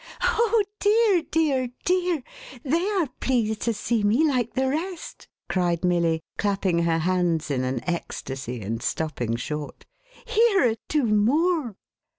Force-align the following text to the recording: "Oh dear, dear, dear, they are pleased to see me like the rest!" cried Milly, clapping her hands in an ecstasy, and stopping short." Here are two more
"Oh 0.23 0.63
dear, 0.79 1.21
dear, 1.29 1.69
dear, 1.85 2.23
they 2.63 2.89
are 2.89 3.07
pleased 3.19 3.61
to 3.61 3.73
see 3.75 4.01
me 4.03 4.27
like 4.27 4.55
the 4.55 4.67
rest!" 4.67 5.27
cried 5.47 5.85
Milly, 5.85 6.23
clapping 6.39 6.79
her 6.85 6.97
hands 6.97 7.51
in 7.51 7.63
an 7.63 7.87
ecstasy, 7.87 8.61
and 8.63 8.81
stopping 8.81 9.35
short." 9.35 9.85
Here 10.25 10.71
are 10.71 10.75
two 10.89 11.03
more 11.05 11.75